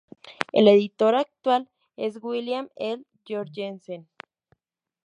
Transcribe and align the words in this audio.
El 0.51 0.67
editor 0.67 1.13
actual 1.13 1.69
es 1.95 2.17
William 2.23 2.69
L. 2.75 3.03
Jorgensen. 3.27 4.09